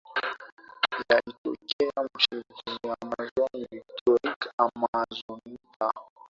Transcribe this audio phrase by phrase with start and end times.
[1.09, 5.91] yalikotokea msitupicmtoamazon Victoric Amazonika